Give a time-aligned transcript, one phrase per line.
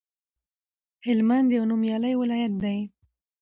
[1.05, 2.77] هلمند یو نومیالی ولایت دی